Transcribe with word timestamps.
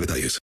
detalles. 0.00 0.38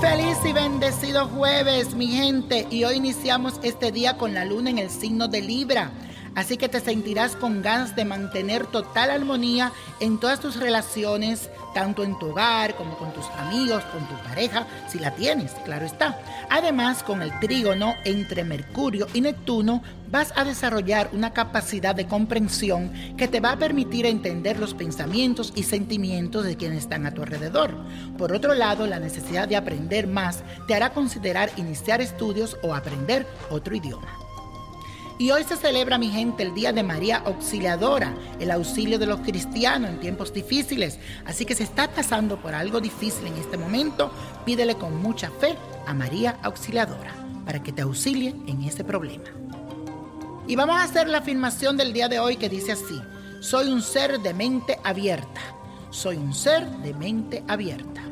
Feliz 0.00 0.38
y 0.44 0.52
bendecido 0.52 1.26
jueves, 1.28 1.94
mi 1.94 2.08
gente. 2.08 2.66
Y 2.70 2.84
hoy 2.84 2.96
iniciamos 2.96 3.54
este 3.62 3.92
día 3.92 4.16
con 4.16 4.34
la 4.34 4.44
luna 4.44 4.70
en 4.70 4.78
el 4.78 4.90
signo 4.90 5.28
de 5.28 5.40
Libra. 5.42 5.90
Así 6.34 6.56
que 6.56 6.68
te 6.68 6.80
sentirás 6.80 7.36
con 7.36 7.60
ganas 7.60 7.94
de 7.94 8.04
mantener 8.04 8.66
total 8.66 9.10
armonía 9.10 9.72
en 10.00 10.18
todas 10.18 10.40
tus 10.40 10.56
relaciones, 10.56 11.50
tanto 11.74 12.04
en 12.04 12.18
tu 12.18 12.30
hogar 12.30 12.74
como 12.74 12.96
con 12.96 13.12
tus 13.12 13.26
amigos, 13.38 13.84
con 13.84 14.06
tu 14.06 14.14
pareja, 14.24 14.66
si 14.88 14.98
la 14.98 15.14
tienes, 15.14 15.52
claro 15.64 15.84
está. 15.84 16.18
Además, 16.48 17.02
con 17.02 17.20
el 17.22 17.38
trígono 17.40 17.94
entre 18.04 18.44
Mercurio 18.44 19.06
y 19.12 19.20
Neptuno, 19.20 19.82
vas 20.10 20.32
a 20.36 20.44
desarrollar 20.44 21.10
una 21.12 21.32
capacidad 21.32 21.94
de 21.94 22.06
comprensión 22.06 22.92
que 23.16 23.28
te 23.28 23.40
va 23.40 23.52
a 23.52 23.58
permitir 23.58 24.06
entender 24.06 24.58
los 24.58 24.74
pensamientos 24.74 25.52
y 25.54 25.62
sentimientos 25.62 26.44
de 26.44 26.56
quienes 26.56 26.78
están 26.78 27.06
a 27.06 27.12
tu 27.12 27.22
alrededor. 27.22 27.74
Por 28.16 28.32
otro 28.32 28.54
lado, 28.54 28.86
la 28.86 28.98
necesidad 28.98 29.48
de 29.48 29.56
aprender 29.56 30.06
más 30.06 30.44
te 30.66 30.74
hará 30.74 30.90
considerar 30.92 31.50
iniciar 31.56 32.00
estudios 32.00 32.56
o 32.62 32.74
aprender 32.74 33.26
otro 33.50 33.74
idioma. 33.74 34.31
Y 35.22 35.30
hoy 35.30 35.44
se 35.44 35.56
celebra, 35.56 35.98
mi 35.98 36.08
gente, 36.08 36.42
el 36.42 36.52
Día 36.52 36.72
de 36.72 36.82
María 36.82 37.18
Auxiliadora, 37.18 38.12
el 38.40 38.50
auxilio 38.50 38.98
de 38.98 39.06
los 39.06 39.20
cristianos 39.20 39.90
en 39.90 40.00
tiempos 40.00 40.32
difíciles. 40.32 40.98
Así 41.24 41.44
que 41.44 41.54
si 41.54 41.62
estás 41.62 41.86
pasando 41.90 42.38
por 42.38 42.56
algo 42.56 42.80
difícil 42.80 43.28
en 43.28 43.34
este 43.34 43.56
momento, 43.56 44.10
pídele 44.44 44.74
con 44.74 45.00
mucha 45.00 45.30
fe 45.30 45.56
a 45.86 45.94
María 45.94 46.40
Auxiliadora 46.42 47.14
para 47.46 47.62
que 47.62 47.70
te 47.70 47.82
auxilie 47.82 48.34
en 48.48 48.64
ese 48.64 48.82
problema. 48.82 49.30
Y 50.48 50.56
vamos 50.56 50.74
a 50.74 50.82
hacer 50.82 51.08
la 51.08 51.18
afirmación 51.18 51.76
del 51.76 51.92
día 51.92 52.08
de 52.08 52.18
hoy 52.18 52.34
que 52.34 52.48
dice 52.48 52.72
así, 52.72 53.00
soy 53.38 53.70
un 53.70 53.80
ser 53.80 54.18
de 54.18 54.34
mente 54.34 54.80
abierta, 54.82 55.40
soy 55.90 56.16
un 56.16 56.34
ser 56.34 56.68
de 56.78 56.94
mente 56.94 57.44
abierta. 57.46 58.02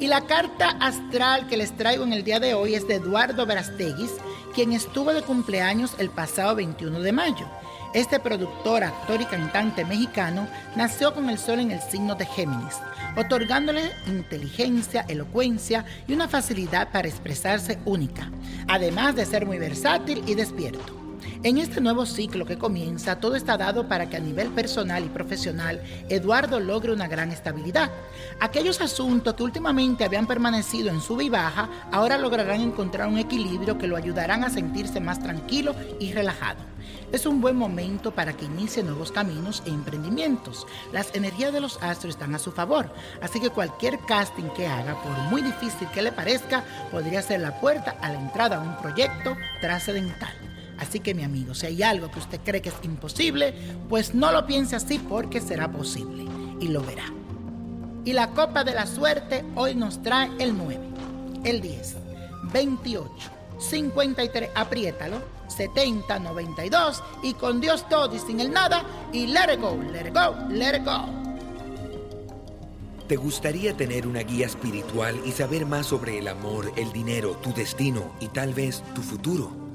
Y 0.00 0.08
la 0.08 0.22
carta 0.22 0.70
astral 0.80 1.46
que 1.46 1.56
les 1.56 1.76
traigo 1.76 2.02
en 2.02 2.12
el 2.12 2.24
día 2.24 2.40
de 2.40 2.54
hoy 2.54 2.74
es 2.74 2.88
de 2.88 2.96
Eduardo 2.96 3.46
Verasteguis, 3.46 4.10
quien 4.52 4.72
estuvo 4.72 5.12
de 5.12 5.22
cumpleaños 5.22 5.94
el 5.98 6.10
pasado 6.10 6.54
21 6.56 7.00
de 7.00 7.12
mayo. 7.12 7.46
Este 7.94 8.18
productor, 8.18 8.84
actor 8.84 9.20
y 9.20 9.26
cantante 9.26 9.84
mexicano 9.84 10.48
nació 10.76 11.12
con 11.12 11.28
el 11.28 11.38
sol 11.38 11.60
en 11.60 11.72
el 11.72 11.80
signo 11.80 12.14
de 12.14 12.24
Géminis, 12.24 12.76
otorgándole 13.16 13.92
inteligencia, 14.06 15.04
elocuencia 15.08 15.84
y 16.08 16.14
una 16.14 16.28
facilidad 16.28 16.90
para 16.90 17.08
expresarse 17.08 17.78
única, 17.84 18.30
además 18.66 19.14
de 19.14 19.26
ser 19.26 19.44
muy 19.44 19.58
versátil 19.58 20.22
y 20.26 20.34
despierto. 20.34 21.01
En 21.44 21.58
este 21.58 21.80
nuevo 21.80 22.06
ciclo 22.06 22.46
que 22.46 22.56
comienza, 22.56 23.18
todo 23.18 23.34
está 23.34 23.56
dado 23.56 23.88
para 23.88 24.08
que 24.08 24.16
a 24.16 24.20
nivel 24.20 24.50
personal 24.50 25.04
y 25.04 25.08
profesional 25.08 25.82
Eduardo 26.08 26.60
logre 26.60 26.92
una 26.92 27.08
gran 27.08 27.32
estabilidad. 27.32 27.90
Aquellos 28.38 28.80
asuntos 28.80 29.34
que 29.34 29.42
últimamente 29.42 30.04
habían 30.04 30.28
permanecido 30.28 30.88
en 30.88 31.00
sub 31.00 31.20
y 31.20 31.30
baja, 31.30 31.68
ahora 31.90 32.16
lograrán 32.16 32.60
encontrar 32.60 33.08
un 33.08 33.18
equilibrio 33.18 33.76
que 33.76 33.88
lo 33.88 33.96
ayudarán 33.96 34.44
a 34.44 34.50
sentirse 34.50 35.00
más 35.00 35.20
tranquilo 35.20 35.74
y 35.98 36.12
relajado. 36.12 36.60
Es 37.10 37.26
un 37.26 37.40
buen 37.40 37.56
momento 37.56 38.14
para 38.14 38.34
que 38.34 38.44
inicie 38.44 38.84
nuevos 38.84 39.10
caminos 39.10 39.64
e 39.66 39.70
emprendimientos. 39.70 40.64
Las 40.92 41.12
energías 41.12 41.52
de 41.52 41.60
los 41.60 41.82
astros 41.82 42.14
están 42.14 42.36
a 42.36 42.38
su 42.38 42.52
favor, 42.52 42.94
así 43.20 43.40
que 43.40 43.50
cualquier 43.50 43.98
casting 44.06 44.48
que 44.56 44.68
haga, 44.68 44.94
por 45.02 45.18
muy 45.28 45.42
difícil 45.42 45.88
que 45.88 46.02
le 46.02 46.12
parezca, 46.12 46.62
podría 46.92 47.20
ser 47.20 47.40
la 47.40 47.60
puerta 47.60 47.96
a 48.00 48.12
la 48.12 48.20
entrada 48.20 48.58
a 48.58 48.60
un 48.60 48.76
proyecto 48.76 49.36
trascendental. 49.60 50.51
Así 50.78 51.00
que 51.00 51.14
mi 51.14 51.22
amigo, 51.22 51.54
si 51.54 51.66
hay 51.66 51.82
algo 51.82 52.10
que 52.10 52.18
usted 52.18 52.40
cree 52.44 52.62
que 52.62 52.70
es 52.70 52.74
imposible, 52.82 53.54
pues 53.88 54.14
no 54.14 54.32
lo 54.32 54.46
piense 54.46 54.76
así 54.76 54.98
porque 54.98 55.40
será 55.40 55.70
posible 55.70 56.24
y 56.60 56.68
lo 56.68 56.82
verá. 56.82 57.04
Y 58.04 58.12
la 58.12 58.30
copa 58.30 58.64
de 58.64 58.74
la 58.74 58.86
suerte 58.86 59.44
hoy 59.54 59.74
nos 59.74 60.02
trae 60.02 60.30
el 60.38 60.56
9, 60.56 60.80
el 61.44 61.60
10, 61.60 61.96
28, 62.52 63.10
53, 63.58 64.50
apriétalo, 64.54 65.22
70, 65.48 66.18
92 66.18 67.02
y 67.22 67.34
con 67.34 67.60
Dios 67.60 67.88
todo 67.88 68.14
y 68.14 68.18
sin 68.18 68.40
el 68.40 68.50
nada 68.50 68.84
y 69.12 69.26
let 69.26 69.54
it 69.54 69.60
go, 69.60 69.76
let 69.92 70.08
it 70.08 70.14
go, 70.14 70.34
let 70.48 70.76
it 70.76 70.84
go. 70.84 71.22
¿Te 73.06 73.16
gustaría 73.16 73.76
tener 73.76 74.06
una 74.06 74.20
guía 74.20 74.46
espiritual 74.46 75.20
y 75.26 75.32
saber 75.32 75.66
más 75.66 75.86
sobre 75.86 76.18
el 76.18 76.28
amor, 76.28 76.72
el 76.76 76.92
dinero, 76.92 77.32
tu 77.42 77.52
destino 77.52 78.12
y 78.20 78.28
tal 78.28 78.54
vez 78.54 78.82
tu 78.94 79.02
futuro? 79.02 79.61